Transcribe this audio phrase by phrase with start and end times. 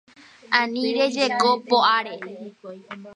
[0.59, 2.15] Ani rejeko po'áre